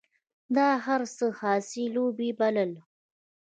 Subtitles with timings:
[0.55, 2.71] دا هر څه یې خاصې لوبې بلل.